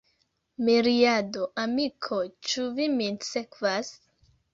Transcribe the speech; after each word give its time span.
Miriado, 0.69 1.43
amikoj, 1.63 2.21
ĉu 2.53 2.65
vi 2.79 2.87
min 2.95 3.21
sekvas? 3.29 3.93